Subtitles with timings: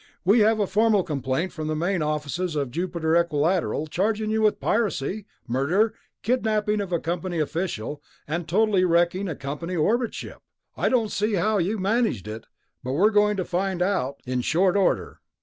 [0.25, 4.59] "We have a formal complaint from the main offices of Jupiter Equilateral, charging you with
[4.59, 5.93] piracy, murder,
[6.23, 10.39] kidnapping of a company official, and totally wrecking a company orbit ship.
[10.75, 12.45] I don't quite see how you managed it,
[12.83, 15.19] but we're going to find out in short order."